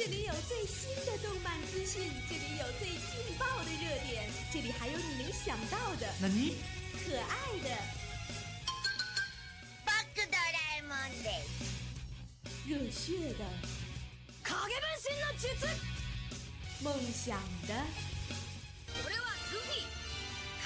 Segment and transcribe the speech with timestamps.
[0.00, 6.56] 这里有最新的动漫资讯，这里有最劲爆的热点，这里还有你没想到的那你
[7.04, 7.70] 可爱的、
[9.84, 10.36] バックドラ
[10.78, 11.48] えもんです
[12.66, 13.44] 热血的、
[14.44, 15.44] 影分身の術
[16.82, 17.72] 梦想的、
[19.04, 19.74] 俺はルフィ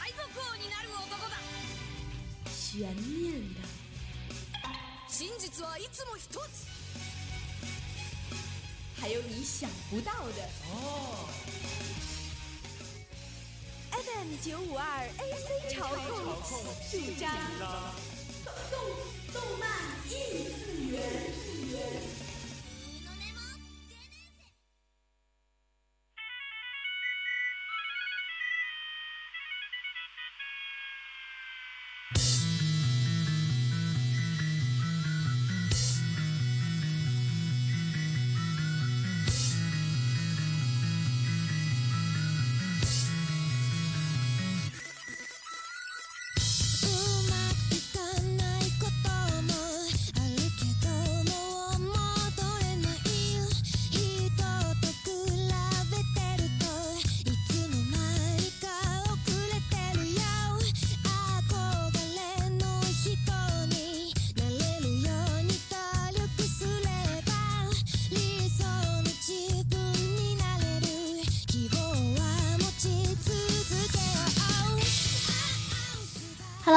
[0.01, 1.37] 海賊王になる男だ
[2.51, 2.81] 悬
[3.23, 3.61] 念的、
[5.09, 6.67] 真実はいつも一つ
[9.06, 10.50] 还有你想不到的。
[10.72, 11.30] 哦
[13.92, 16.34] ，FM 九五二 AC 潮控
[16.90, 17.30] 主张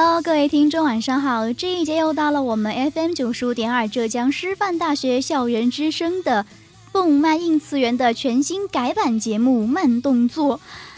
[0.01, 1.51] Hello，各位听众，晚上好！
[1.51, 6.45] 这一节又到了我们 FM 九十五点二浙江师范大学校园之声的
[6.93, 10.57] 动漫应次元的全新改版节目《慢动作》。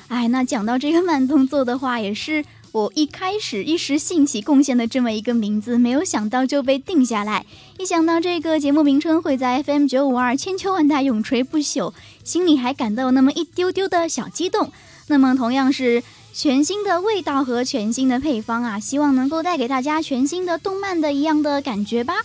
[0.10, 7.44] 哎，那讲到这个慢动作的话，也是我一开始一时兴起贡献的这么一个名字，没有想到就被定下来。
[7.80, 11.92] 一想到这个节目名称会在 FM 九五二千秋万代永垂不朽，
[12.24, 14.72] 心里还感到那么一丢丢的小激动。
[15.08, 22.15] 那么同样是全新的味道和全新的配方啊，希望能够带给大家全新的动漫的一样的感觉吧。
[22.15, 22.23] いっ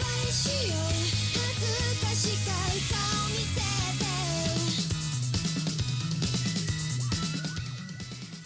[0.00, 0.78] ぱいしよう
[1.14, 1.64] 恥ず
[2.02, 2.96] かしがる顔
[3.30, 4.06] 見せて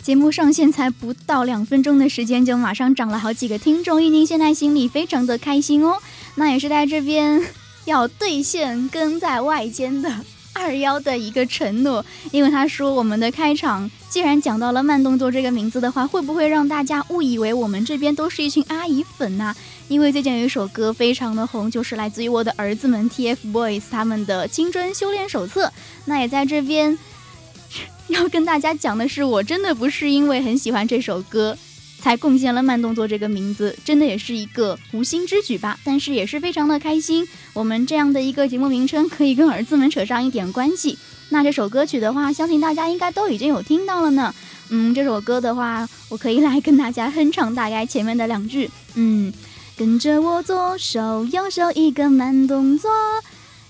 [0.04, 5.96] 节目上线才不到两分钟的时间，就马上涨了好几个听众，一定现在心里非常的开心哦。
[6.34, 7.42] 那也是在这边
[7.86, 10.10] 要兑现跟在外间的
[10.55, 19.53] 二幺的一个承诺，因为他说我们的开场既然讲到了慢动作这个名字的话，会不会让大家误以为我们这边都是一群阿姨粉呐、
[19.89, 25.67] 因为最近有一首歌非常的红，就是来自于我的儿子们 TFBOYS 他们的《青春修炼手册》，
[26.05, 26.97] 那也在这边。
[28.07, 31.57] 要跟大家讲的是，我真的不是因为很喜欢这首歌
[32.05, 35.79] 才贡献了慢动作这个名字，真的也是一个无心之举吧。
[35.83, 40.99] 但是也是非常的开心，我们这样的一个节目名称可以跟儿子们扯上一点关系。
[41.29, 44.31] 那这首歌曲的话，相信大家应该都已经有听到了呢。
[44.69, 48.69] 嗯，这首歌的话，我可以来跟大家哼唱大概前面的两句。
[48.93, 49.33] 嗯，
[49.75, 52.91] 跟着我左手右手一个慢动作，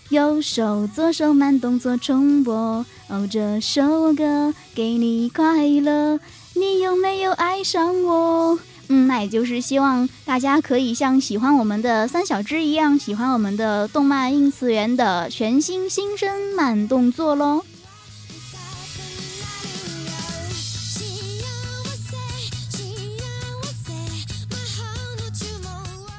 [0.09, 2.85] 右手左手慢动作重播。
[3.07, 6.19] 哦，这首歌给你快乐，
[6.54, 8.58] 你有没有爱上我？
[8.88, 17.62] 嗯，那也就是希望大家可以像喜欢我们的三小只一样，喜欢我们的动漫应次元的全新新生慢动作喽。
[20.92, 21.06] 幸
[21.94, 22.16] せ
[22.68, 22.92] 幸
[23.84, 23.92] せ
[24.48, 24.82] 魔法
[25.16, 26.10] の注文を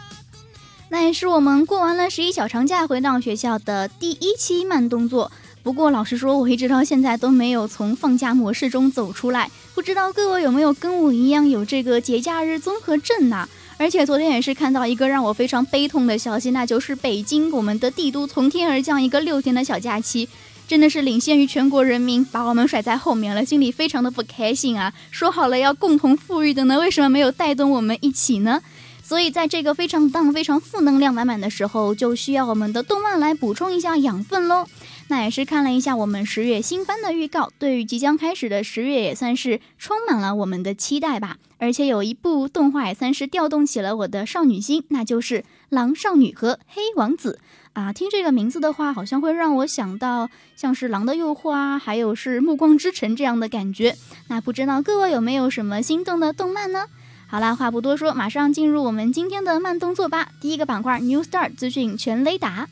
[0.90, 5.30] 那也是我们过完了十一小长假回到学校的第一期慢动作。
[5.64, 9.52] 不过老实说，我一直到现在都没有从放假模式中走出来。
[9.77, 13.47] 不知道各位有没有跟我一样有这个节假日综合症呐、
[13.77, 20.31] 而且昨天也是看到一个让我非常悲痛的消息，那就是北京我们的帝都从天而降一个六天的小假期，
[20.67, 24.95] 真的是领先于全国人民，把我们甩在后面了，心里非常的不开心啊！
[25.11, 28.63] 说好了要共同富裕的呢，为什么没有带动我们一起呢？
[29.05, 34.67] 所以在这个非常荡、非常负能量满满的时候，就需要我们的动漫来补充一下养分喽。
[35.09, 41.37] 那也是看了一下我们十月新番的预告，对于即将开始的十月也算是充满了我们的期待吧。
[41.59, 47.39] 而且有一部动画也算是调动起了我的少女心，那就是《狼少女》和《黑王子》
[47.81, 47.93] 啊。
[47.93, 53.97] 听这个名字的话，好像会让我想到像是《狼的诱惑》啊，还有是《暮光之城》这样的感觉。
[54.29, 56.87] 那不知道各位有没有什么心动的动漫呢？
[57.29, 60.33] 好啦，话不多说，马上进入我们今天的慢动作吧。
[60.41, 62.69] 第一个板块 New Start 资讯全雷达。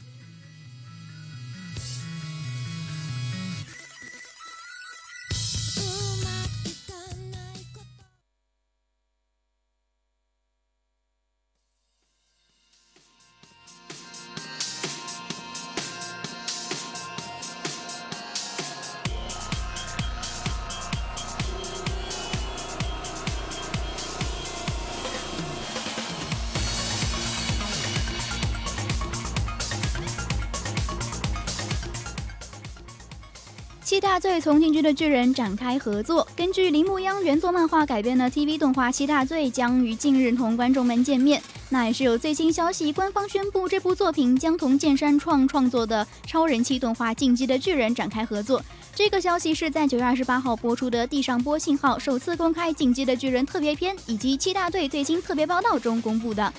[34.15, 41.43] 大罪从进击的巨人展开合作，根据铃木央原作漫画改编的 TV 动画《七大罪》将于近日同观众们见面。
[41.69, 48.65] 那也是有最新消息，官方宣布这部作品将同剑山创创作的超人气动画《进击的巨人》展开合作。
[48.95, 56.55] 这个消息是在九月二十八号播出的《地上波信号》首次公开《进击的巨人》特别篇以及七大队最新特别报道中公布的。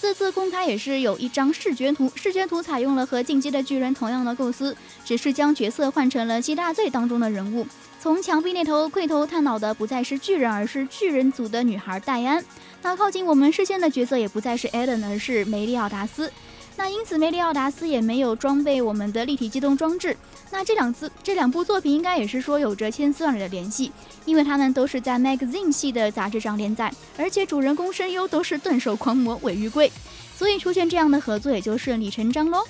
[0.00, 4.74] 这次公开也是有一张视觉图，视觉图采用了和《进击的巨人》同样的构思，
[5.04, 7.66] 只是将角色换成了七大罪当中的人物。
[8.00, 12.42] 从墙壁那头窥头探脑的不再是巨人，而是巨人族的女孩戴安。
[12.80, 16.32] 那靠近我们视线的角色也不再是艾伦，而是梅利奥达斯。
[16.78, 20.16] 那因此，梅里奥达斯也没有装备我们的立体机动装置。
[20.52, 23.90] 那这两次这两部作品应该也是说有着千丝万缕的联系，
[24.24, 29.90] 因为他们都是在 Magazine 系的杂志上连载，而且主人公声优都是盾手狂魔尾玉贵，
[30.36, 32.62] 所以出现这样的合作也就顺理成章喽。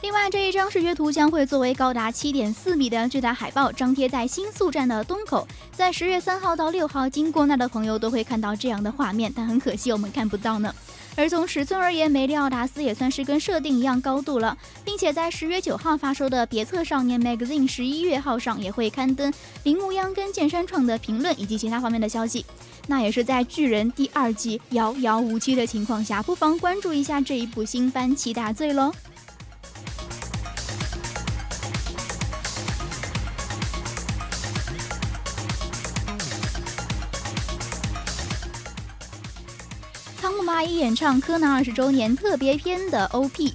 [0.00, 10.72] 另外，这一张视觉图将会作为高达七点四米的巨大海报张贴在新宿站的东口，在十月三号到六号经过那的朋友都会看到这样的画面，但很可惜我们看不到呢。
[11.16, 19.32] 而从尺寸而言，梅利奥达斯也算是跟设定一样高度了，并且在十月九号发售的《别册少年 Magazine》十一月号上也会刊登
[19.62, 22.44] 铃木央跟剑山创的评论以及其他方面的消息。
[22.88, 28.92] 那也是在巨人第二季遥遥无期的情况下，不妨关注一下这一部新番《七大罪》喽。
[40.44, 43.54] 麻衣演唱《柯南》二十周年特别篇的 OP。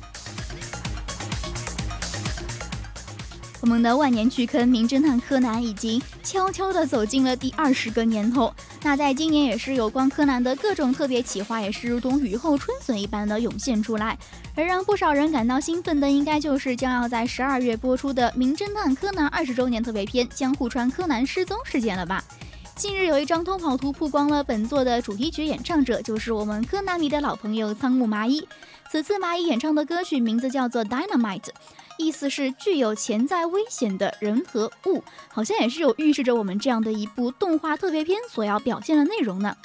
[3.61, 8.51] 我们的万年巨坑《名侦探柯南》已经悄悄地走进了第二十个年头。
[8.81, 14.17] 那在今年也是有关柯南的各种特别企划，也是如同雨后春笋一般的涌现出来。
[14.55, 22.23] 而让不少人感到兴奋的，应该就是将要在十二月播出的《名侦探柯南》二十周年特别篇——江户川柯南失踪事件了吧？
[22.79, 28.47] 近日有一张通跑图曝光了本作的主题曲演唱者，就是我们柯南迷的老朋友仓木麻衣。
[28.89, 31.41] 此次麻衣演唱的歌曲名字叫做《Dynamite》，
[31.97, 39.57] 意思是具有潜在危险的人和物，好像也是有预示着我们这样的一部动画特别篇所要表现的内容呢。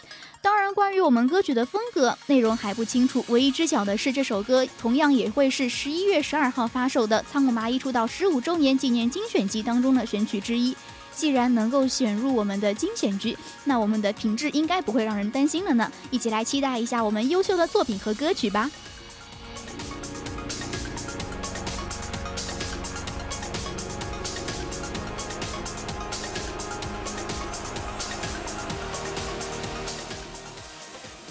[0.42, 10.76] 当然，关于我们歌曲的风格内容还不清楚，唯一知晓的是这首歌同样也会是十一月十二号发售的仓木麻衣出道十五周年纪念精选集当中的选曲之一。
[11.14, 15.90] 既然能够选入我们的精选局，那我们的品质应该不会让人担心了呢。
[16.10, 18.70] 一起来期待一下我们优秀的作品和歌曲吧。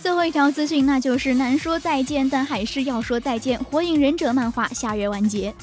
[0.01, 3.57] 最后一条资讯，那就是难说再见，但还是要说再见。
[3.63, 5.53] 《火影忍者》漫画下月完结。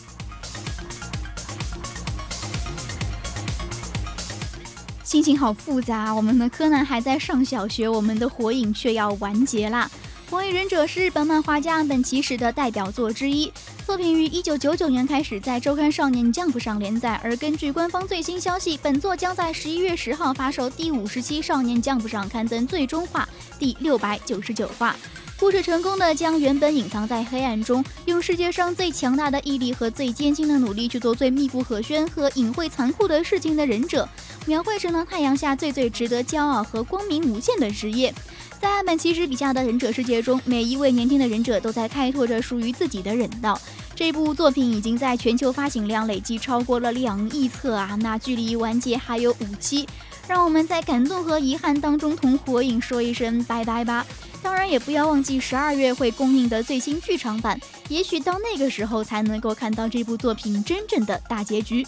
[5.10, 9.90] 心情好复杂，我们的柯南还在上小学，我们的火影却要完结啦。
[10.30, 13.52] 《火影忍者》是日本漫画家岸本崎史的代表作之一，
[13.84, 24.94] 作品于一九九九年开始在周刊少年 Jump 上连载，而根据官方最新消息，本作将在十一月十号发售第五十期少年 Jump 上刊登最终话第六百九十九话。
[25.40, 34.06] 故事成功的将原本隐藏在黑暗中，用世界上最强大的毅力和最艰辛的努力去做最密不可宣和隐晦残酷的事情的忍者，
[34.44, 38.14] 描绘成了太阳下最最值得骄傲和光明无限的职业。
[38.60, 43.58] 在岸本崎史笔下的忍者世界中，每一位年轻的忍者都在开拓着属于自己的忍道。
[43.96, 47.98] 这部作品已经在全球发行量累计超过了两亿册啊！
[48.02, 49.86] 那距离完结还有五期，
[50.28, 54.06] 让我们在感动和遗憾当中同火影说一声拜拜吧。
[54.42, 61.86] 当然，也不要忘记十二月会公映的最新剧场版，也许到那个时候才能够看到这部作品真正的大结局。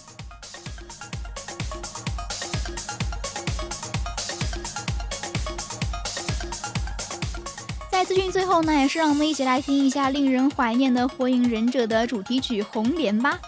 [7.91, 13.39] 在资讯最后呢，也是让我们一起来听一下令人怀念的《火影忍者》的主题曲《红莲》吧。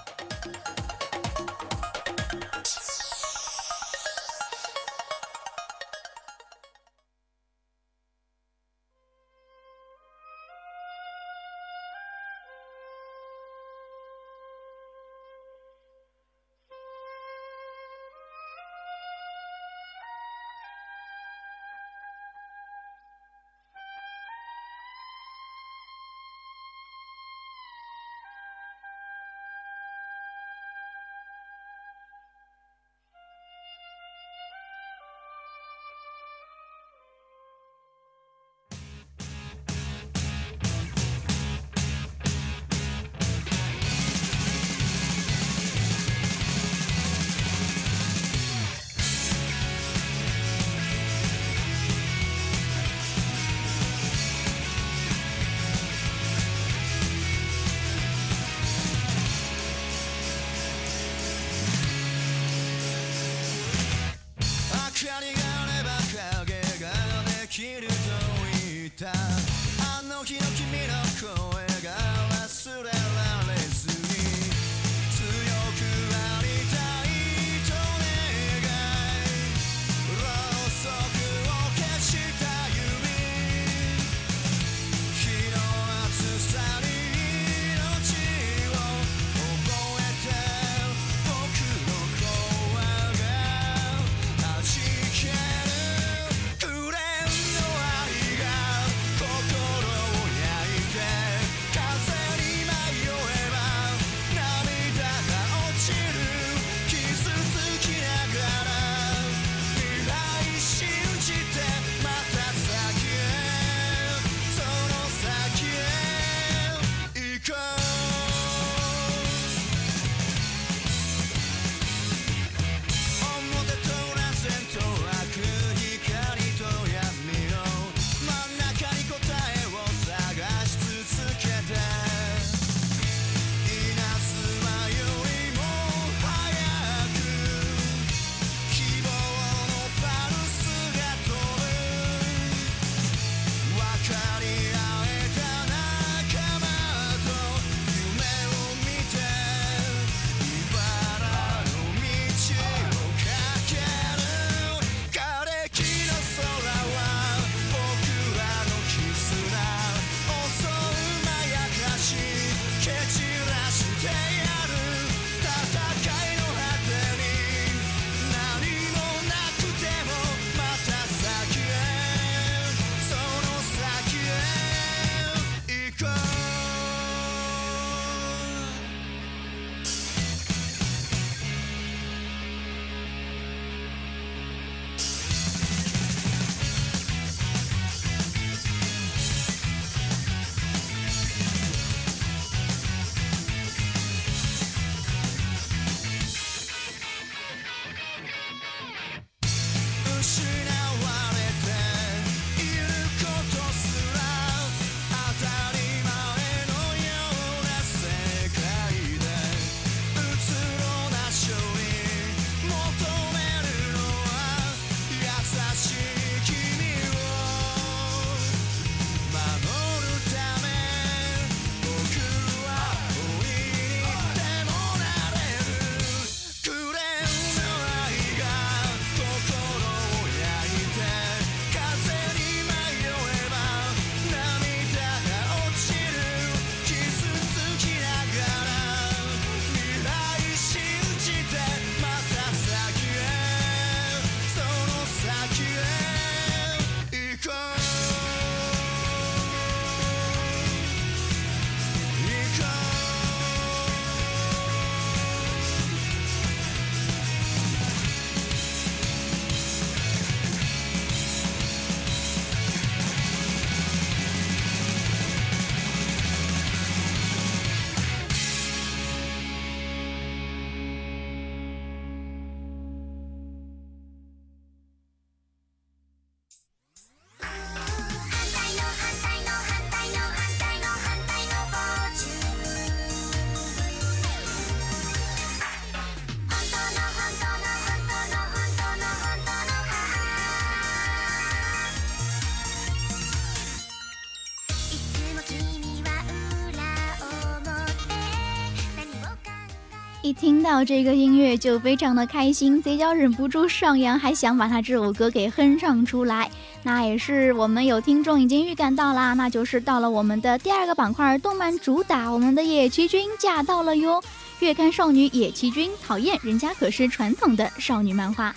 [300.44, 306.50] 听到这个音乐就非常的开心，嘴角忍不住上扬，还想把他这首歌给哼唱出来。
[306.82, 314.22] 那也是我们有听众已经预感到啦，那就是到了我们的第二个板块，动漫主打，我们的野崎君驾到了哟！
[314.60, 318.54] 月刊少女野崎君，讨厌人家可是传统的少女漫画。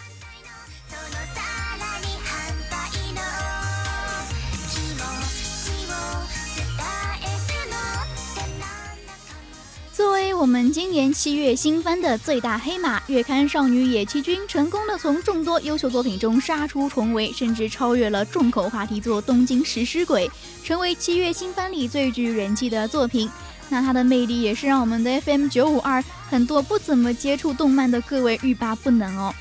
[10.08, 20.26] 作为我们今年七月新番的最大黑马，月刊少女野崎君成功的从众多优秀作品中杀出重围，甚至超越了重口话题作《东京食尸鬼》，
[20.66, 23.30] 成为七月新番里最具人气的作品。
[23.68, 29.36] 那它的魅力也是让我们的 FM 九五二很多不怎么接触动漫的各位欲罢不能哦。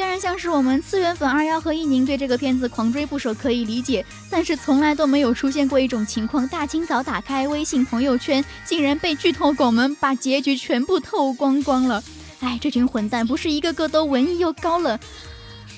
[0.00, 12.02] 虽然像是我们次元粉二幺和一宁对这个片子狂追不舍可以理解，但是从来都没有出现过一种情况：大清早打开微信朋友圈，竟然被剧透狗们把结局全部透光光了。
[12.40, 14.98] 哎，这群混蛋不是一个个都文艺又高冷？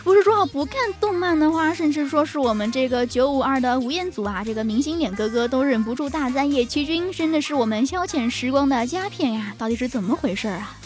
[0.05, 9.53] 不是说好不看动漫的话，甚至说是我们这个九五二的吴彦祖啊，这个明星脸哥哥都忍不住大赞叶七君真的是我们消遣时光的佳片呀！
[9.59, 10.79] 到底是怎么回事啊？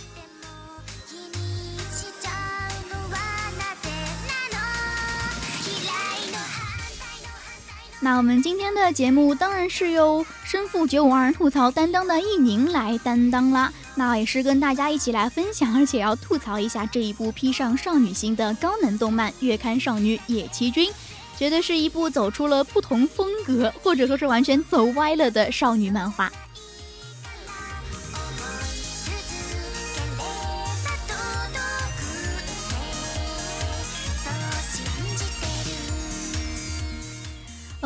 [8.07, 13.73] 那我们今天的节目当然是由身负九五二吐槽担当的易宁来担当啦。
[13.97, 20.89] 那也是跟大家一起来分享，而且要吐槽一下这一部披上少女心的高能动漫《月刊少女野崎君》，
[21.37, 26.31] 绝对是一部走出了不同风格，或者说是完全走歪了的少女漫画。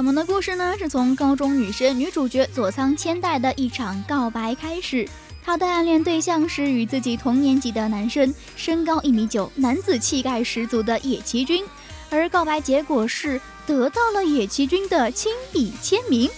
[0.00, 5.06] 我们的故事呢，是从高中女生女主角佐仓千代的一场告白开始。
[5.44, 11.62] 她的暗恋对象是与自己同年级的男生，身高一米九，男子气概十足的野崎君。
[12.08, 16.30] 而告白结果是得到了野崎君的亲笔签名。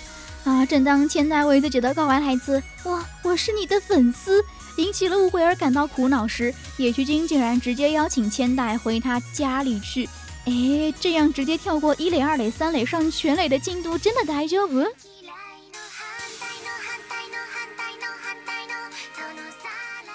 [0.42, 4.44] 啊，正当千代为自己的告白台词“哇，我是你的粉丝”
[4.76, 10.08] 引起了误会而感到苦恼时，野崎君竟然直接邀请千代回他家里去。
[10.44, 14.84] 哎，这样直接跳过一垒、二垒、三垒上全垒的进度，真的大丈夫？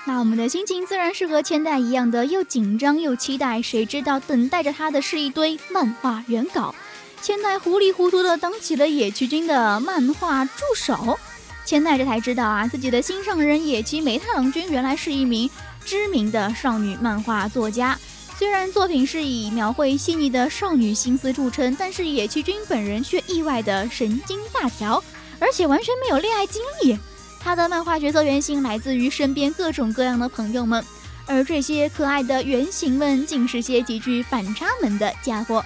[0.06, 3.62] 那我们的心情自然是和千代一样的，又紧张又期待。
[3.62, 6.74] 谁知道等待着他的是一堆漫画原稿。
[7.22, 11.20] 千代糊里糊涂的当起了野崎君的漫画助手。
[11.66, 15.50] 千代这才知道啊，自己的心上人野崎梅太郎君原来是一名
[15.84, 17.98] 知名的少女漫画作家。
[18.38, 25.04] 虽然作品是以描绘细腻的少女心思著称，但是野崎君本人却意外的神经大条，
[25.39, 26.95] 而且完全没有恋爱经历。
[27.39, 30.86] 他的漫画角色原型来自于身边各种各样的朋友们，
[31.26, 35.65] 而这些可爱的原型们竟是些极具反差萌的家伙。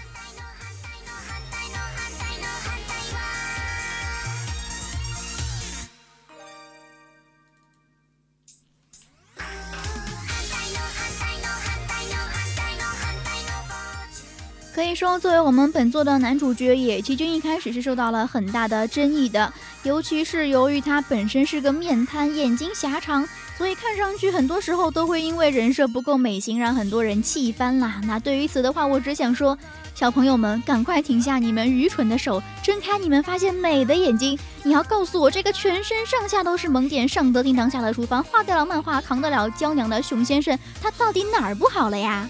[14.81, 23.23] 可以说，作为我们本作的男主角野崎君，一开始是受到了很大的争议的，尤其是由于他本身是个面瘫，眼睛狭长，
[23.55, 28.01] 所以看上去很多时候都会因为人设不够美型，让很多人气翻啦。
[28.05, 29.55] 那对于此的话，我只想说，
[29.93, 34.35] 小朋友们，赶快停下你们愚蠢的手，睁开你们发现美的眼睛。
[34.63, 42.27] 你要告诉我，这个全身上下都是萌点，上得厅堂，下得厨房，画得了漫画，扛得了娇娘的熊先生，他到底哪儿不好了呀？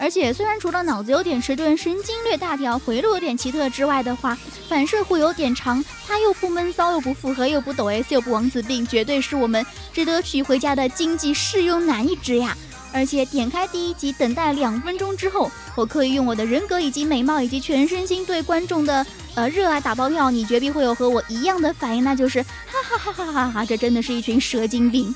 [0.00, 4.36] 而且，虽然除了脑子有点迟钝、神经略大条、回路有点奇特之外的话，
[4.66, 12.56] 反射弧有点长，他又不闷骚，又不复合，又不抖 S，又不王子病，绝对是我们值得娶回家的经济适用男一只呀！
[12.92, 22.48] 而且点开第一集，等待两分钟之后，我可以用我的人格以及美貌以及全身心对观众的呃热爱打包票，你绝必会有和我一样的反应，那就是哈
[22.82, 23.64] 哈哈哈哈哈！
[23.64, 25.14] 这真的是一群蛇精病。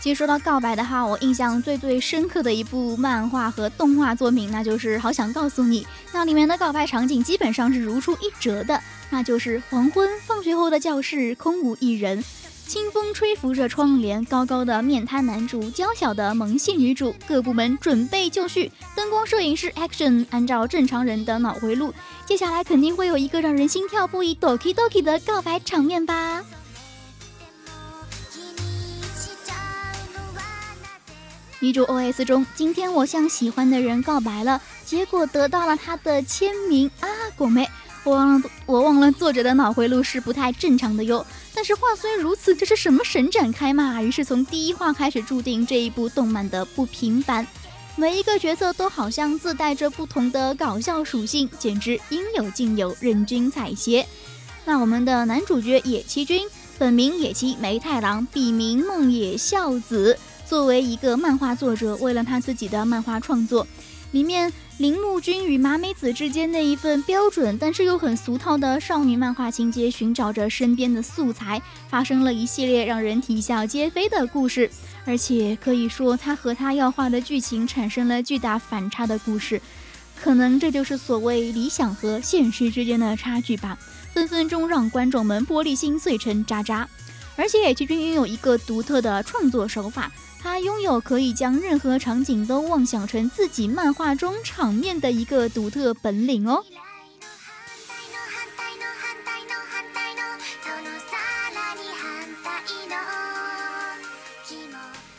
[0.00, 5.82] 其实说到告白的话，我印象最最深刻的一部漫画和动画作品，那就是《好想告诉你》。
[6.12, 12.24] 那里面的告白场景基本上是如出一辙的，那就是黄昏，放学后的教室空无一人，
[12.66, 21.92] 清风吹拂着窗帘，高高的面瘫男主，娇小的萌系女主，各部门准备就绪，灯光摄影师 action，按照正常人的脑回路，
[22.24, 26.42] 接下来肯定会有一个让人心跳不已、doki doki 的告白场面吧。
[31.62, 34.60] 女主 OS 中，今天我向喜欢的人告白了。
[34.86, 37.08] 结果得到了他的签名啊！
[37.36, 37.68] 果妹，
[38.02, 41.24] 我忘了，我忘了作者的脑回路是不太正常的哟。
[41.54, 44.02] 但是话虽如此，这是什么神展开嘛？
[44.02, 47.46] 于是从第一话开始，注定这一部动漫的不平凡。
[47.94, 54.06] 每一个角色都好像自带着不同的搞笑属性，简直应有尽有，任君采撷。
[54.64, 60.18] 那我们的男主角野崎君，本名野崎梅太郎，笔名梦野孝子。
[60.50, 63.64] 作为一个漫画作者，为了他自己的漫画创作，
[64.10, 74.68] 里面铃木君与麻美子之间那一份标准但是又很俗套的少女漫画情节，寻找着身边的素材，发生了一系列让人啼笑皆非的故事。
[75.04, 79.62] 而且可以说，他和他要画的剧情产生了巨大反差的故事，
[80.20, 83.78] 可能这就是所谓理想和现实之间的差距吧，
[84.12, 86.88] 分分钟让观众们玻璃心碎成渣渣。
[87.36, 90.10] 而且野崎君拥有一个独特的创作手法。
[90.42, 96.64] 他拥有可以将任何场景都妄想成自己漫画中场面的一个独特本领哦。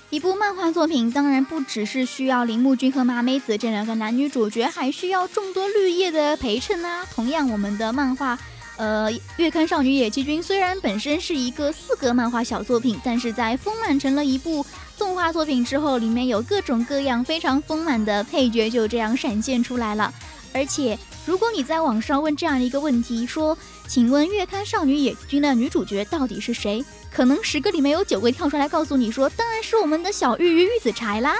[0.09, 7.05] 一部漫画作品当然不只是需要铃木君和麻美子这两个男女主角，还需要众多绿叶的陪衬啊。
[7.13, 8.37] 同样，我们的漫画。
[8.77, 14.65] 呃，月刊少女野崎君虽然本身是一个四格漫画小作品，但是在丰满成了一部
[15.01, 20.13] 动画作品之后，里面有各种各样非常丰满的配角就这样闪现出来了。
[20.53, 26.85] 而且，如果你在网上问这样一个问题，说，请问月刊少女野君的女主角到底是谁？
[27.11, 31.35] 可能十个里面有九个跳出来告诉你说，当然是我们的小玉玉玉子柴啦。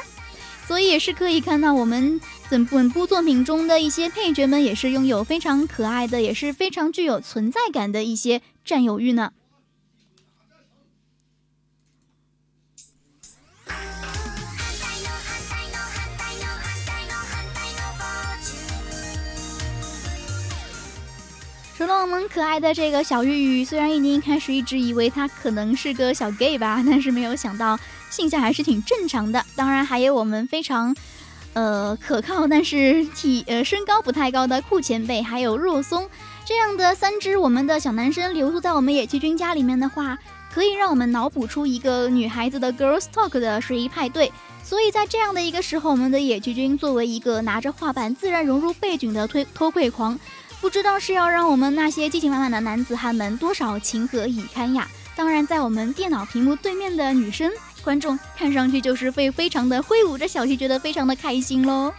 [0.68, 2.20] 所以也是可以看到，我们
[2.50, 9.34] 整本部作品中的一些配角们，也是拥有非常可爱的，也是非常具有存在感的一些占有欲呢。
[21.82, 27.76] 除了我们可爱的这个小玉玉，虽然已经一开始一直以为他可能是个小 gay 吧，但是没有想到。
[28.12, 30.96] 性向还是挺正常的，当然还有我们非常，
[31.54, 36.08] 呃可靠，但是体呃身高不太高的酷前辈，还有若松
[36.46, 40.16] 这样的三只我们的小男生留宿在我们野崎君家里面的话，
[40.54, 44.32] 可以让我们脑补出一个女孩子的 girls talk 的睡衣派对。
[44.64, 50.18] 所以在这样的一个时候，我们的野崎君作为一个拿着画板自然融入背景的推偷窥狂，
[50.62, 54.88] 不知道是要让我们那些激情满满的男子汉们多少情何以堪呀！
[55.16, 57.52] 当然，在我们电脑屏幕对面的女生。
[57.84, 61.92] 观众看上去就是会非常的挥舞着小旗，觉得非常的开心喽。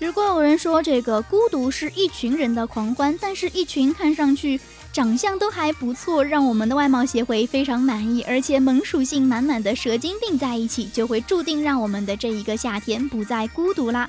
[0.00, 4.60] 如果有人说这个孤独是一群人的狂欢，但是一群看上去
[4.96, 14.08] 长相都还不错，让我们的外貌协会非常满意，而且萌属性满满的蛇精病在一起，就会注定让我们的这一个夏天不再孤独啦。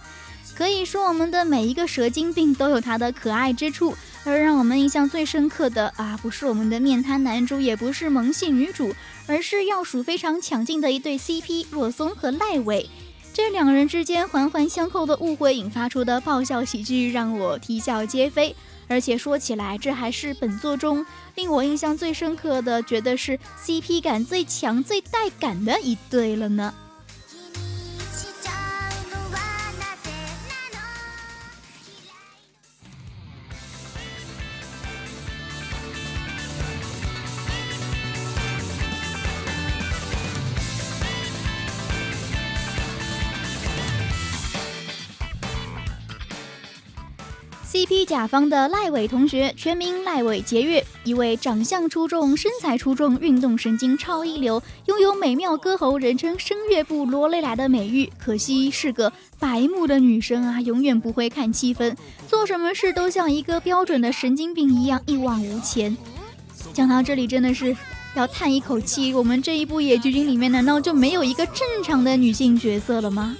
[0.56, 8.96] 可以说，我们的每一个蛇精病都有它的可爱之处，而让我们印象最深刻的啊，不是我们的面瘫男主，也不是萌系女主，
[9.28, 12.90] 而是要数非常抢镜的一对 CP 若松和赖伟。
[13.34, 18.56] 这两人之间环环相扣的误会引发出的爆笑喜剧，让我啼笑皆非。
[18.88, 26.74] 而且说起来，这还是本作中令我印象最深刻的，觉得是 CP 感最强、最带感的一对了呢。
[47.88, 58.12] P 甲方的赖伟同学，全名赖伟杰月，一位长相出众、身材出众、运动神经超一流、拥有美妙歌喉，人称声乐部罗雷莱的美誉。
[58.20, 61.96] 可惜是个白目的女生啊，永远不会看气氛，
[62.28, 65.96] 做什么事都像一个标准的神经病一样一往无前。
[66.74, 67.74] 讲到这里，真的是
[68.16, 73.38] 要叹一口气，我们这一部野剧军里面，难道就没有一个正常的女性角色了吗？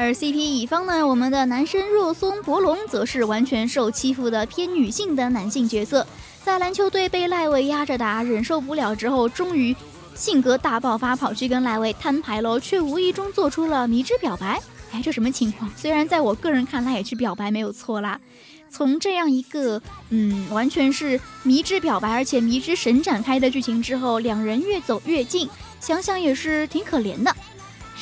[0.00, 6.06] 而 CP 乙方呢，我们的男生若松博龙则是完全受欺负的偏女性的男性角色，
[6.42, 9.76] 在篮球队被赖伟压着打，忍受不了之后，终于
[10.14, 14.58] 性格大爆发，跑去跟赖伟摊牌喽，却无意中做出了迷之表白。
[14.90, 15.70] 哎，这什么情况？
[15.76, 18.18] 虽然在我个人看来也去表白没有错啦。
[18.70, 25.46] 从这样一个嗯，完全是迷之表白，而且迷之神展开的剧情之后，两人越走越近，
[25.78, 27.36] 想想也是挺可怜的。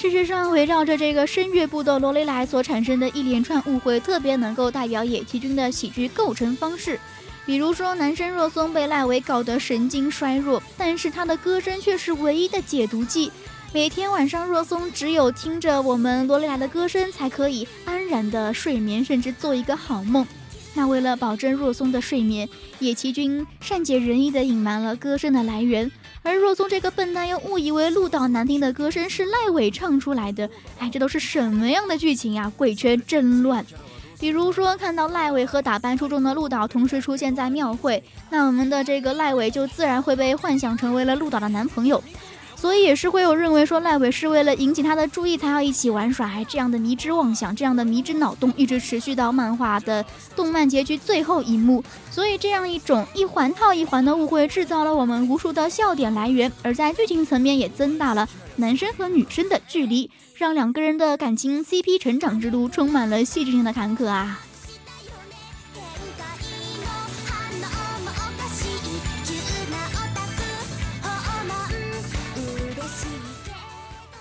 [0.01, 7.01] 事实上，围绕着这个声乐部的罗雷莱所产生的一连串误会，特别能够代表野崎君的喜剧构成方式。
[7.45, 13.33] 比如说，男生若松被赖维搞得神经衰弱，但是他的歌声却是唯一的解毒剂。
[13.73, 20.25] 每天晚上，若松只有听着我们罗雷莱的歌声，才可以安然的睡眠，甚至做一个好梦。
[20.75, 25.91] 那为了保证若松的睡眠，野崎君善解人意的隐瞒了歌声的来源。
[26.23, 32.53] 而若松这个笨蛋又误以为鹿岛难听的歌声是赖伟唱出来的，哎，这都是什么样的剧情呀？
[32.57, 33.65] 鬼圈真乱。
[34.21, 42.03] 比如说，看到赖伟和打扮出众的鹿岛同时出现在庙会，那我们的这个赖伟就自然会被幻想成为了鹿岛的男朋友。
[42.61, 51.85] 所以也是会有认为说赖伟是为了引起他的注意才要一起玩耍，还这样的迷之妄想，这样的迷之脑洞一直持续到漫画的动漫结局最后一幕。
[52.11, 64.41] 所以这样一种一环套一环的误会，制造了我们无数的笑点来源，而在剧情层面也增大了男生和女生的距离，让两个人的感情 CP 成长之路充满了戏剧性的坎坷啊。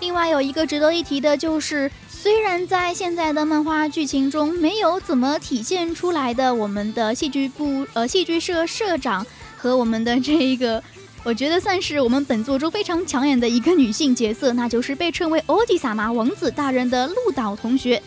[0.08, 9.24] 另外有一个值得一提的，就是虽然在现在的漫画剧情中没有怎么体现出来的，我们的戏剧部呃戏剧社社长
[9.58, 10.82] 和我们的这一个，
[11.24, 18.02] 我觉得算是我们本作中非常抢眼的一个女性角色，那就是被称为欧吉萨玛王子大人的鹿岛同学。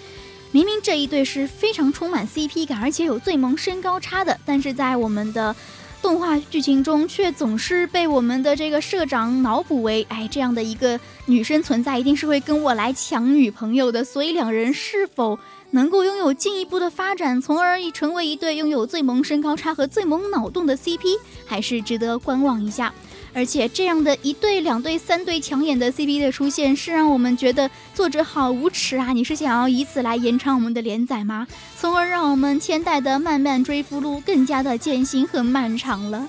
[0.51, 5.55] 明明这一对是非常充满 CP 感，而且有最萌身高差的，但是在我们的。
[6.01, 14.03] 动画剧情中却总是被我们的这个社长脑补为，哎，这样的一个女生存在，一定是会跟我来抢女朋友的。
[14.03, 15.37] 所以两人是否
[15.69, 22.93] 能够拥有进一步的发展，从而以成为一对拥有最萌身高差和最萌脑洞的 CP，还是值得观望一下。
[23.33, 29.13] 而且这样的一对、两对、三对抢眼的 CP 的出现，是让我们觉得作者好无耻啊！
[29.13, 31.47] 你是想要以此来延长我们的连载吗？
[31.79, 36.27] 从而让我们千代的漫漫追夫路更加的艰辛和漫长了。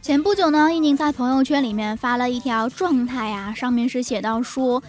[0.00, 4.82] 前不久呢，一宁在朋友圈里面发了一条状态啊，上面是写到说，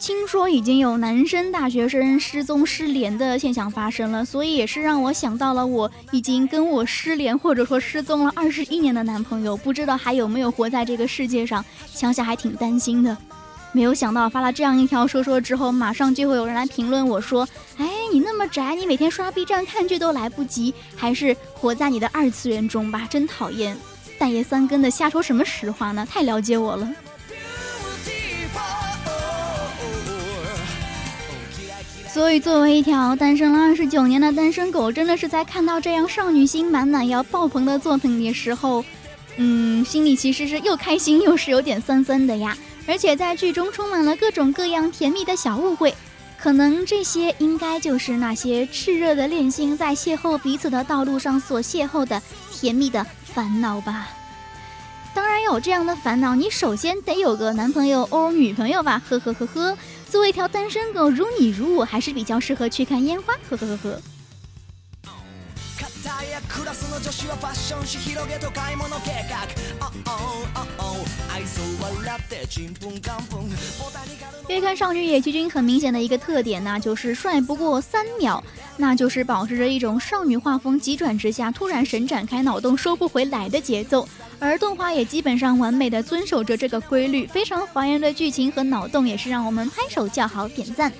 [0.00, 13.16] 听说已经有男生大学生失踪失联的现象发生了，所以也是让我想到了我已经跟我失联或者说失踪了二十一年的男朋友，不知道还有没有活在这个世界上，想想还挺担心的。
[13.76, 23.76] 没有想到发了这样一条说说之后，马上就会有人来评论我说：“哎，你那么宅，你每天刷 B 站看剧都来不及，还是活在你的二次元中吧，真讨厌！
[24.18, 26.08] 半夜三更的瞎说什么实话呢？
[26.10, 26.88] 太了解我了。
[32.08, 38.82] ”所以，作为一条单身了二十九年的单身狗，真的是在看到这样少女心满满要爆棚的作品的时候，
[39.36, 42.56] 嗯，心里其实是又开心又是有点酸酸的呀。
[42.86, 45.94] 而且在剧中充满了各种各样甜蜜的小误会，
[46.38, 52.22] 可能这些应该就是那些炽热的恋心在邂逅彼此的道路上所邂逅的
[52.52, 54.08] 甜蜜的烦恼吧。
[55.12, 59.02] 当然有这样的烦恼，你首先得有个男朋友或女朋友吧。
[59.08, 59.78] 呵呵呵呵，
[60.10, 63.32] 作为一条单身狗，如你如我，还是比较适合去看烟花。
[63.48, 64.02] 呵呵呵呵。
[74.48, 78.42] 月刊少女野崎君很明显的一个特点呢，就是帅不过三秒，
[78.76, 84.08] 那就是保持着一种少女画风急转直下，突然神展开脑洞收不回来的节奏。
[84.38, 90.92] 而动画也基本上完美的遵守着这个规律，非常还原的剧情和脑洞，也是让我们拍手叫好点赞。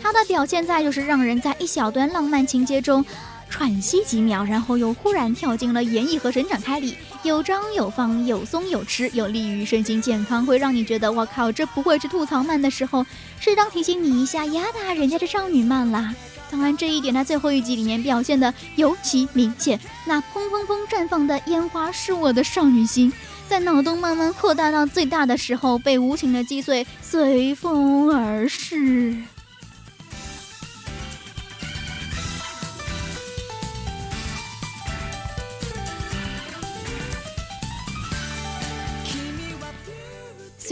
[0.00, 3.04] 它的表现在就是让人在一小段浪漫情节中。
[3.52, 13.04] 喘息几秒，然后又忽然跳进了演绎和神展开里，有张有放，有松有弛，有利于身心健康，会让你觉得我靠，这不会是吐槽漫的时候，
[13.38, 16.14] 适当提醒你一下呀哒，人家是少女漫啦。
[16.50, 19.78] 当然，这一点在最后一集里面表现的尤其明显。
[20.06, 23.12] 那砰砰砰绽放的烟花是我的少女心，
[23.46, 29.14] 在脑洞慢慢扩大到最大的时候，被无情的击碎，随风而逝。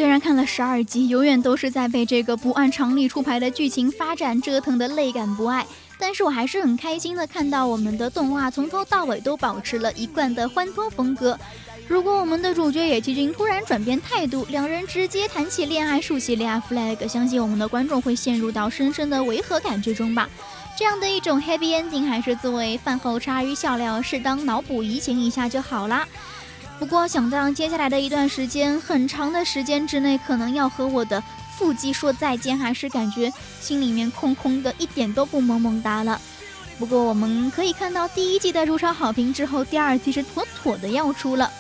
[0.00, 5.66] 虽然看了十二集，永远都是在被这个不按常理出牌的剧情发展折腾的累感不爱，
[5.98, 11.38] 但是我还是很开心的看到我们的动画从头到尾都保持了一贯的欢脱风格。
[11.86, 20.30] 如果我们的主角野崎君突然转变态度，两人直接谈起恋爱、竖起恋爱 flag，相信我们的观众会陷入到深深的违和感之中吧。
[20.78, 26.08] 这样的一种 happy ending，还是作为饭后茶余笑料，适当脑补移情一下就好啦。
[26.80, 31.22] 不过想到接下来的一段时间，很长的时间之内，可能要和我的
[31.56, 36.18] 腹肌说再见，还是感觉心里面空空的，一点都不萌萌哒了。
[36.78, 41.50] 不过我们可以看到，第一季的如潮好评之后，第二季是妥妥的要出了，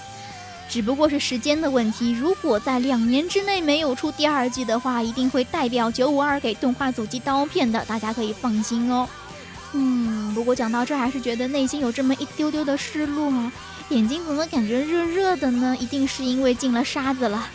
[0.70, 2.12] 只不过是时间的问题。
[2.12, 9.06] 如果在两年之内没有出第二季的话，一定会代表九五二给动画组寄刀片的，大家可以放心哦。
[9.74, 13.30] 嗯，不过讲到这，还是觉得内心有这么一丢丢的失落。
[13.90, 15.76] 眼睛怎么感觉热热的呢？
[15.80, 17.48] 一定是因为进了沙子了。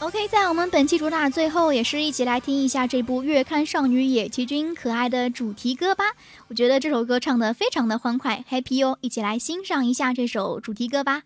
[0.00, 6.04] OK，在我们本期主打最后，也是一起来听一下这部月刊少女野崎君可爱的主题歌吧。
[6.48, 8.96] 我觉得这首歌唱的非常的欢快，Happy 哦！
[9.02, 11.24] 一起来欣赏一下这首主题歌吧。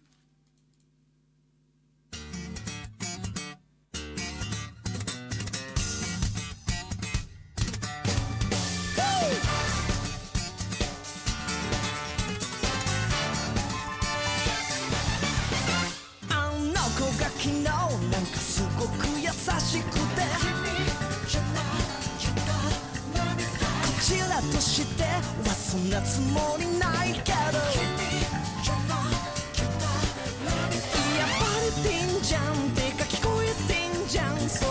[19.73, 20.01] しくてこ
[24.03, 27.55] ちらとしてはそんなつもりないけどや
[31.25, 34.71] っぱりてんじゃんてか聞こえてんじゃんそれ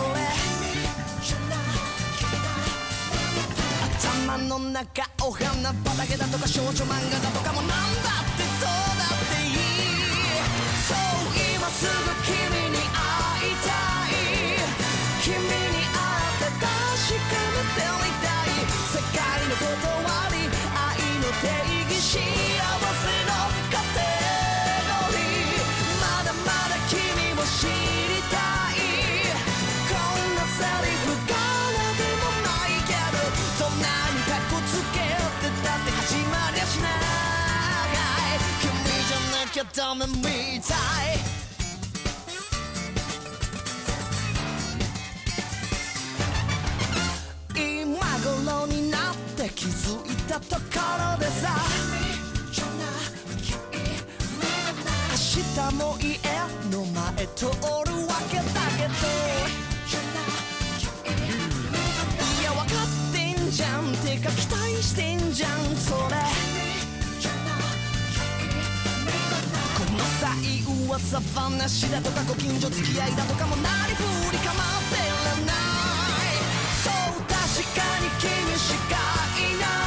[3.98, 9.58] 頭の中お花畑だとか少女漫画だとかもなんだってどうだっていい
[10.86, 10.96] そう
[11.56, 11.92] 今すぐ
[12.24, 41.42] 君ゃなきゃダメみたい。
[48.44, 50.62] 頃になって気づいたとこ
[51.14, 51.48] ろでさ。
[55.10, 56.18] 明日も家
[56.70, 58.42] の前通るわけだ
[58.78, 58.92] けど。
[62.40, 63.92] いや分かってんじゃん。
[63.96, 66.51] てか期待してんじゃんそれ。
[70.92, 75.52] 噂話だとかご近所付き合いだとかもなりふり構ってらな。
[75.54, 76.36] い
[76.84, 77.32] そう確
[77.72, 78.28] かに君
[78.58, 78.96] しか
[79.40, 79.81] いない。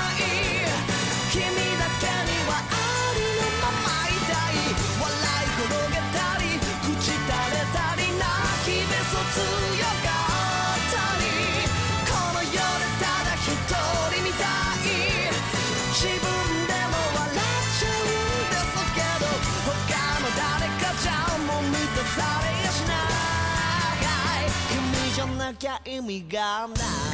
[25.64, 26.74] じゃなきゃ意味がな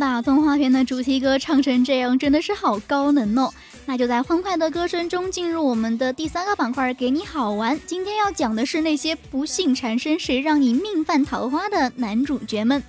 [0.00, 3.52] 把动画片的主题歌唱成这样，真的是好高能哦！
[3.84, 7.78] 那就在欢快的歌声中进入我们的第三个板块，给你好玩。
[7.86, 12.82] 今天要讲的是那些不幸缠身谁让你命犯桃花的男主角们。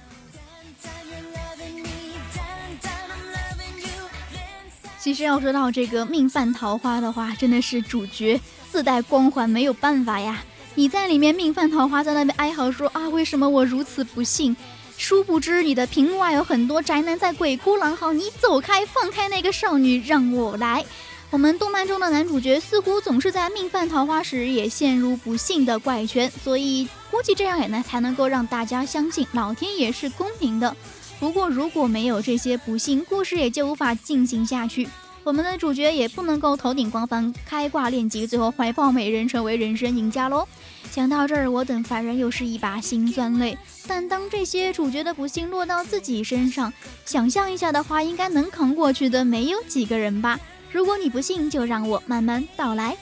[4.98, 8.40] 其实要说到这个命犯桃花的话，真的是主角
[8.72, 10.42] 自带光环，没有办法呀。
[10.76, 14.56] 你在里面命犯桃花，在那边哀嚎说啊，为什么我如此不幸？
[15.02, 20.86] 殊不知你的屏幕外有很多宅男在鬼哭狼嚎，你走开，放开那个少女，让我来。
[21.32, 30.78] 我们动漫中的男主角似乎总是在命犯桃花时也陷入不幸的怪圈，所以估计这样也呢才能够让大家相信老天爷是公平的。
[31.20, 34.88] 不过如果没有这些不幸，故事也就无法进行下去。
[35.24, 40.48] 我们的主角也不能够头顶光环，开挂练级，最后怀抱美人成为人生赢家喽。
[40.90, 43.58] 想到这儿，我等凡人又是一把辛酸泪。
[43.88, 46.72] 但当这些主角的不幸落到自己身上，
[47.06, 50.40] 想象一下的话，应该能扛过去的没有几个人吧。
[50.72, 52.96] 如果你不信，就让我慢慢道来。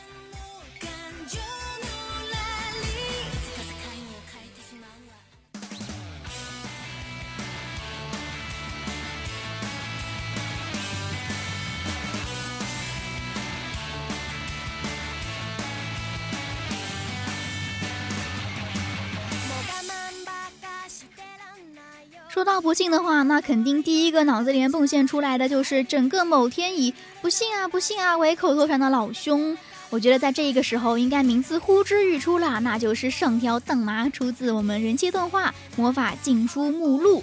[22.61, 29.57] 不信的话，那肯定第一个脑子里面迸现出来的就是整个某天以“不信啊，不信啊”为口头禅的老兄。
[29.89, 37.21] 我觉得在这个时候应该名字呼之欲出了，那就是上条当麻，出自我们人气动画《魔法禁书目录》。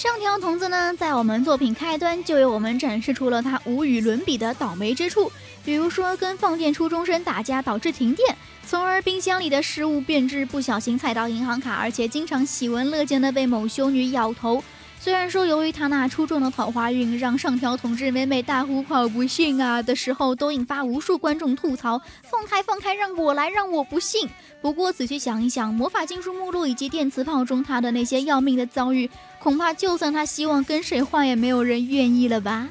[0.00, 5.30] 上条童子呢，在我们作品开端就为我们展示出了他无与伦比的倒霉之处，
[5.62, 8.34] 比如说跟放电初中生打架导致停电，
[8.66, 14.64] 从而冰箱里的食物变质，不小心踩到银行卡，而且经常喜闻乐见的被某修女咬头。
[15.02, 21.98] 虽然说由于他那出众的跑花运，让上条同志每每大呼“跑不幸啊”的时候，都引发无数观众吐槽
[22.30, 24.28] ：“放开放开，让我来，让我不信。”
[24.60, 32.68] 不过仔细想一想，《魔法禁书目录》以及电磁炮中他的那些要命的遭遇，恐怕就算他希望跟谁换，也没有人愿意了吧。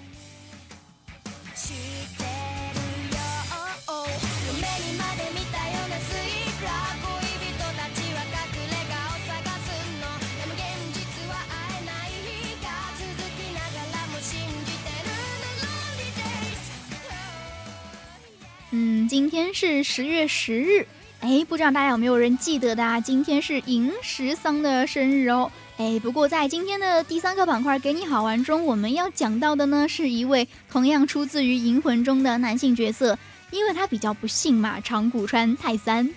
[19.10, 20.86] 今天是十月十日，
[21.22, 23.02] 哎，不知道大家有没有人记得的啊？
[23.02, 25.52] 今天是银石桑的生日哦。
[25.78, 33.18] 哎，不过在今天的第三个板块“给你好玩”中，我们要讲到的呢，是一位同样出自于《银魂》中的男性角色，
[33.50, 36.08] 因为他比较不幸嘛，长谷川泰三。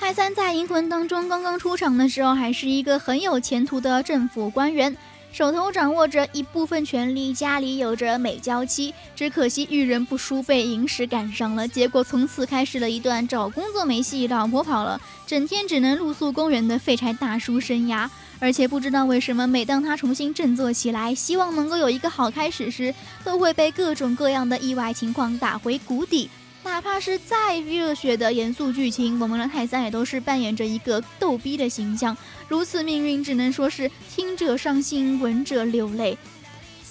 [0.00, 4.96] 泰三在《银魂》当中刚刚出场的时候，还是一个很有前途的政府官员。
[5.32, 11.66] 手头掌握着一部分权力，家里有着美娇妻，只可惜遇人不淑，被银石赶上了。
[11.66, 18.08] 结果从此开始了一段找工作没戏，老婆跑了，整天只能露宿公园的废柴大叔生涯。
[18.42, 26.30] 而且不知道为什么，每当他重新振作起来，希望能够有一个好开始时，都会被各种各样的意外情况打回谷底。
[26.62, 32.16] 哪怕是再热血的严肃剧情，我们的泰三也都是扮演着一个逗逼的形象。
[32.48, 36.16] 如此命运，只能说是听者伤心，闻者流泪。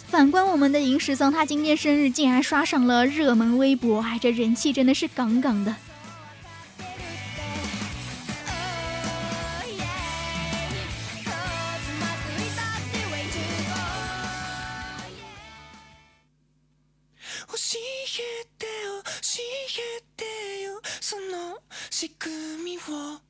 [0.07, 5.75] 反观我们的银石桑，他今天生日竟然刷上了热门微博，哎，这人气真的是杠杠的。
[17.49, 21.57] 教えてよ教えてよその
[21.89, 22.31] 仕組
[22.63, 23.28] みを。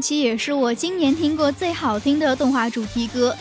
[0.00, 3.36] 期也是我今年听过最好听的动画主题歌。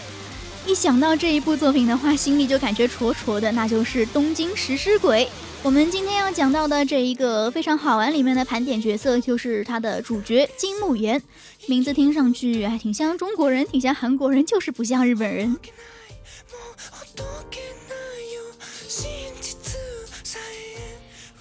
[0.67, 5.25] 一想到这一部作品的话，心里就感觉戳戳的，那就是《东京食尸鬼》。
[5.63, 11.21] 我们今天要讲到的这一个非常好玩里面的盘点角色，就是它的主角金木研。
[11.67, 15.55] 名字听上去还挺像中国人，挺像韩国人，就是不像日本人。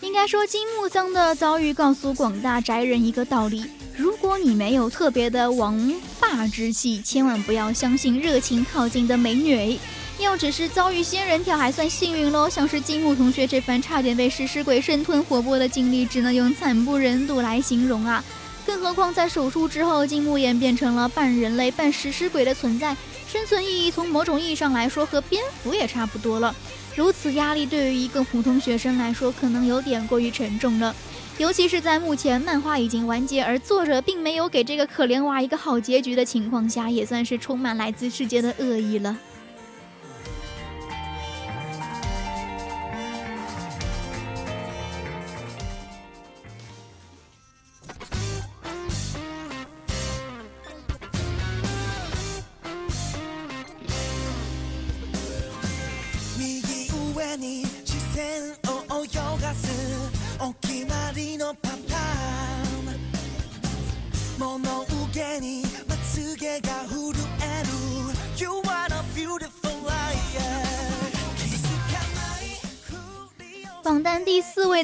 [0.00, 3.64] 应该说，金木桑的遭遇告诉广大宅人一个道理：
[3.99, 9.77] 如果你没有特别的王霸之气，千万不要相信热情靠近的美女。
[10.19, 18.23] 要只是遭遇仙人跳还算幸运喽，像是金木同学这番差点被食尸鬼生吞活剥的经历，只能用惨不忍睹来形容啊！
[18.65, 22.95] 更何况在手术之后，金木研变成了半人类半食尸鬼的存在，
[23.29, 26.55] 生存意义从某种意义上来说和蝙蝠也差不多了。
[26.95, 30.95] 如此压力对于一个普通学生来说，可能有点过于沉重了。
[31.39, 39.17] 尤其是在目前漫画已经完结，而作者并没有给这个可怜娃一个好结局的情况下，也算是充满来自世界的恶意了。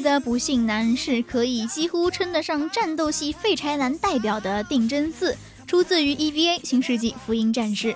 [0.00, 5.36] 的不幸男是可以几乎称得上战斗系废柴男代表的定真寺，
[5.66, 7.92] 出自于 EVA《新世纪福音战士》。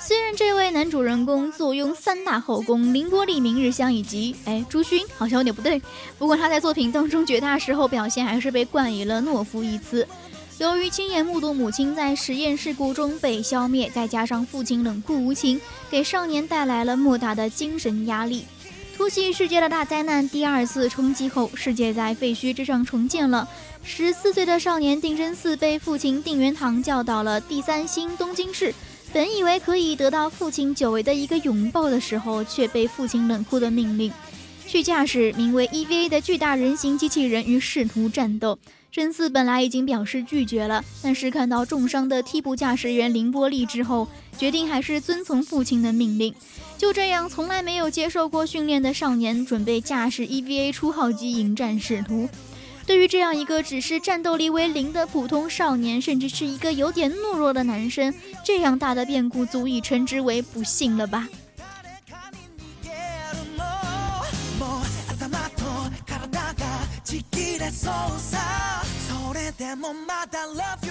[0.00, 5.80] 虽然这位男主人公坐拥三大后宫凌波丽、明日香以及哎朱勋，好像有点不对。
[6.18, 10.06] 不过他在作品当中绝大时候表现还是被冠以了懦夫一词。
[10.58, 18.44] 由于亲眼目睹母亲在实验事故中被消灭，再加上父亲冷酷无情，给少年带来了莫大的精神压力。
[18.98, 23.48] 突袭世界的大灾难第二次冲击后，世界在废墟之上重建了。
[23.84, 28.74] 十四岁的少年定真寺被父亲定元堂叫到了第三星东京市，
[29.12, 34.12] 本以为可以得到父亲久违的一个拥抱的时候，却被父亲冷酷的命令
[34.66, 38.58] 去驾驶名为 EVA 的巨大人形机器人与使徒战斗。
[38.90, 46.34] 真嗣本来已经表示拒绝了，但是看到重伤的替补驾驶员凌波丽之后，决定还是遵从父亲的命令。
[46.78, 52.28] 就这样，从来没有接受过训练的少年准备驾驶 EVA 初号机迎战使徒。
[52.86, 61.28] 对于这样一个只是战斗力为零的普通少年，甚至是一个有点懦弱的男生，这样大的变故足以称之为不幸了吧？
[69.58, 70.87] でもまだ Love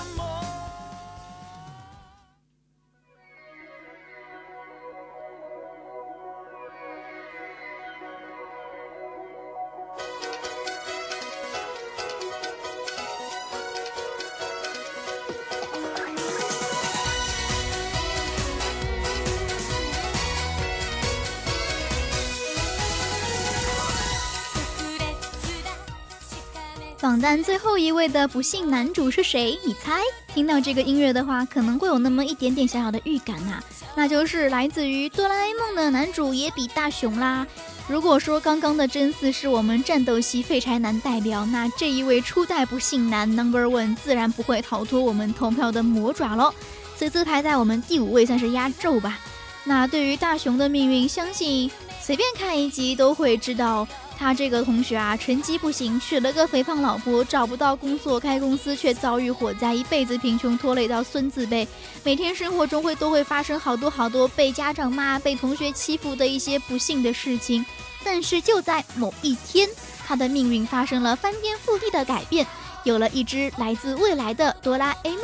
[27.17, 29.57] 榜单最后一位的不幸男主是谁？
[29.65, 30.01] 你猜？
[30.35, 33.59] 听到这个音乐的话，可能会有那么一点点小小的预感呐，
[33.95, 37.47] 那就是来自于哆啦 A 梦的男主也比大雄啦。
[37.87, 46.53] 如果说刚刚的真嗣是我们战斗系废柴男代表，那这一位初代不幸男 Number One 自然不会逃脱我们投票的魔爪喽。
[46.95, 49.17] 此次排在我们第五位，算是压轴吧。
[49.63, 53.87] 那对于大雄的命运，相信随便看一集都会知道。
[54.17, 61.67] 他这个同学啊，成绩不行，娶了个肥胖老婆，找不到工作，开公司却遭遇火灾，一辈子贫穷拖累到孙子辈，
[62.03, 67.63] 每天生活中会都会发生好多好多被家长骂、被同学欺负的一些不幸的事情。
[68.03, 69.69] 但是就在某一天，
[70.05, 72.47] 他的命运发生了翻天覆地的改变，
[72.83, 75.23] 有了一只来自未来的哆啦 A 梦。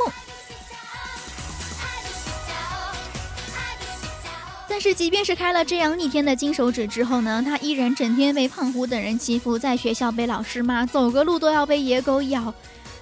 [4.74, 12.52] 但是，即便是开了这样逆天的金手指之后呢，他依然整天被胖虎等人欺负，在学校被老师骂，走个路都要被野狗咬，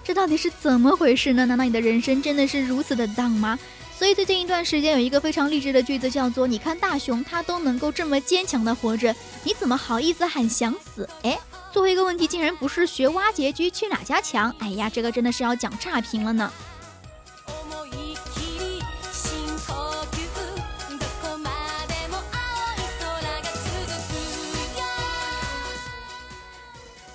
[0.04, 1.46] 这到底是怎么回事呢？
[1.46, 3.58] 难道你的人生真的是如此的荡吗？
[3.98, 11.38] 所以最近一段时间有一个非常励志的句子，叫做“你看大雄他都能够这么坚强的活着，你怎么好意思喊想死？”哎，
[11.72, 14.54] 最后一个问题竟然不是学挖掘机去哪家强？
[14.58, 16.52] 哎呀，这个真的是要讲差评了呢。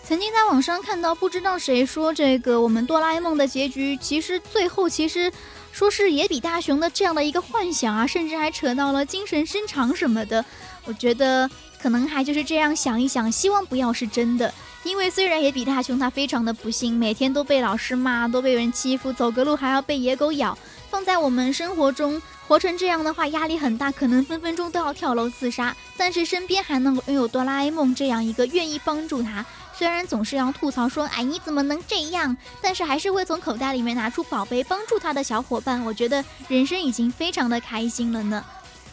[0.08, 5.30] 曾经在网上看到，不知道谁说这个我们哆啦 A 梦的结局，其实最后其实
[5.74, 10.46] 说是野比大雄的这样的一个幻想啊，甚至还扯到了精神失常什么的。
[10.86, 11.50] 我觉得
[11.82, 14.54] 可能还就是这样想一想，希望不要是真的。
[14.86, 20.58] 因为虽然野比大雄他非常的不幸，每天都被老师骂，都被人欺负，走个路还要被野狗咬，
[20.90, 22.22] 放在我们生活中。
[22.48, 25.76] 活成这样的话，压力很大，可能分分钟都要跳楼自杀。
[25.98, 29.46] 但是身边还能够拥有哆啦 A 梦这样一个愿意帮助他，
[29.78, 32.36] 虽然总是要吐槽说，哎，你怎么能这样？
[32.62, 35.84] 但是还是会从口袋里面拿出宝贝帮助他的小伙伴。
[35.86, 38.44] 我觉得人生已经非常的开心了呢。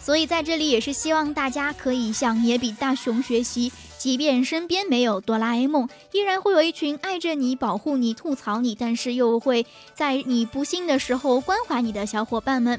[0.02, 9.64] 所以在这里也是希望大家可以向野比大雄学习，即便身边没有哆啦 A 梦，依然会有一群爱着你、保护你、吐槽你，但是又会
[9.94, 12.78] 在你不幸的时候关怀你的小伙伴们。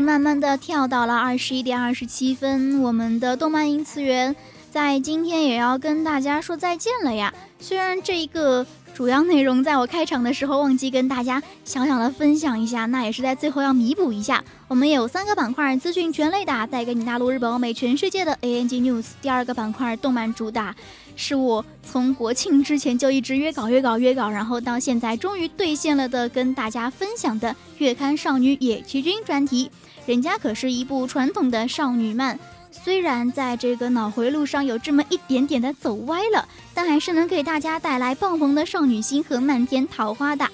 [0.00, 4.34] 慢慢的跳到了二十一点二十七分，我们的动漫音次元
[4.70, 7.32] 在今天也要跟大家说再见了呀。
[7.58, 14.44] 虽然这一个主要内容在我开场的时候忘记跟大家小小的分享一下，那也是在最后要弥补一下。
[14.68, 19.06] 我们有三个板块，资讯全雷达带给你大陆、日本、欧美、全世界的 ANG News。
[19.22, 20.74] 第二个板块动漫主打。
[21.16, 29.70] 是我从国庆之前就一直约稿约稿约稿，然后到现在终于兑现了的，跟大家分享的月刊少女野崎君专题。
[30.06, 32.38] 人家可是一部传统的少女漫，
[32.72, 40.48] 虽然在这个脑回路上有这么一点点的走歪了，但还是能给大家带来爆棚的少女心和漫天桃花的。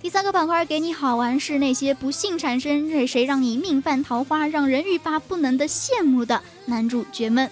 [0.00, 7.48] 第三个板块给你好玩是那些不幸产生任谁让你命犯桃花，让人欲罢不能的羡慕的男主角们。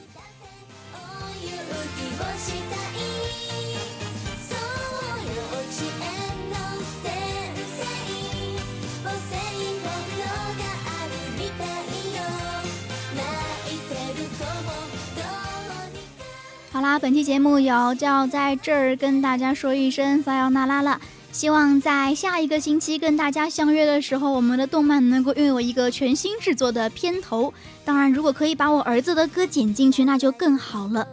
[16.80, 20.98] 好啦，本期节目有就要在这儿跟大家说一声撒由那拉了。
[21.30, 27.52] 希望在下一个星期跟大家相约的时候，我们的动漫能够拥有一个全新制作的片头。
[27.84, 31.06] 当然，如果可以把我儿子的歌剪进去，那就更好了。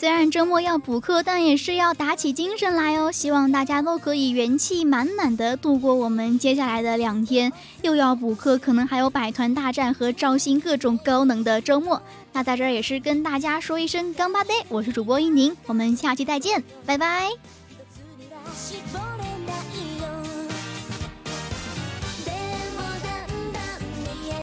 [0.00, 3.12] 虽然周末要补课，但也是要打起精神来哦。
[3.12, 12.00] 希望大家都可以元气满满的度过我们接下来的两天，又要补课，可能还有百团大战和招新各种高能的周末。
[12.32, 17.28] 那在这儿也是跟大家说一声干巴爹，我是主播一宁，我们下期再见，拜拜。